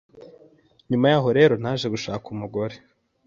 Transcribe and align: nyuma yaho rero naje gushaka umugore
nyuma 0.89 1.05
yaho 1.11 1.29
rero 1.37 1.53
naje 1.63 1.87
gushaka 1.93 2.25
umugore 2.35 2.75